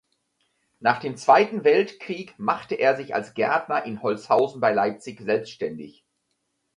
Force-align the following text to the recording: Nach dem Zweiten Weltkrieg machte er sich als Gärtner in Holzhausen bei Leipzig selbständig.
Nach 0.79 0.97
dem 0.99 1.15
Zweiten 1.15 1.63
Weltkrieg 1.63 2.33
machte 2.39 2.73
er 2.73 2.95
sich 2.97 3.13
als 3.13 3.35
Gärtner 3.35 3.83
in 3.85 4.01
Holzhausen 4.01 4.59
bei 4.59 4.73
Leipzig 4.73 5.19
selbständig. 5.19 6.03